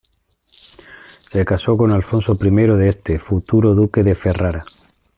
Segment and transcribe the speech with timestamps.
[1.31, 4.65] Se casó con Alfonso I de Este, futuro Duque de Ferrara.